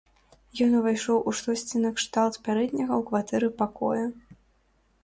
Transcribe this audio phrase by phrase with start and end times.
[0.67, 4.05] Ён увайшоў у штосьці накшталт пярэдняга ў кватэры пакоя.